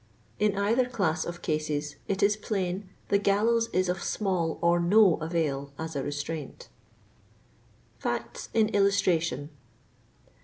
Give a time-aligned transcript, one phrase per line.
[0.39, 5.17] In either class of cases it is plain the gallows is of small or no
[5.17, 6.69] avail as a restraint.
[7.99, 9.51] FACTS IN ILLUSTRATION.